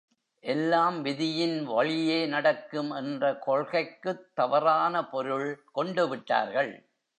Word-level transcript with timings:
எல்லாம் 0.43 1.01
விதியின் 1.01 1.63
வழியே 1.63 2.25
நடக்கும் 2.25 2.91
என்ற 2.91 3.33
கொள்கைக்குத் 3.47 4.25
தவறான 4.33 5.09
பொருள் 5.09 5.63
கொண்டுவிட்டார்கள். 5.75 6.73